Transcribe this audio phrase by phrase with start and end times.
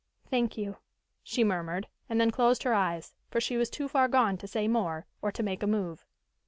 [0.31, 0.77] "Thank you,"
[1.21, 4.67] she murmured, and then closed her eyes, for she was too far gone to say
[4.67, 6.07] more, or to make a move.